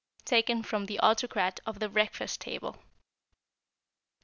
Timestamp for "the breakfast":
1.77-2.41